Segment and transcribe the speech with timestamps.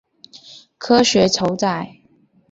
[0.79, 1.99] 科学酬载